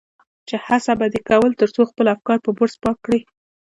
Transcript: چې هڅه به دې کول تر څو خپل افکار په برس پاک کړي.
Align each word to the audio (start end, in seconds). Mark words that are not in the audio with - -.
چې 0.47 0.55
هڅه 0.65 0.93
به 0.99 1.07
دې 1.13 1.21
کول 1.29 1.51
تر 1.59 1.69
څو 1.75 1.81
خپل 1.91 2.05
افکار 2.15 2.37
په 2.45 2.51
برس 2.57 2.75
پاک 2.83 2.97
کړي. 3.05 3.19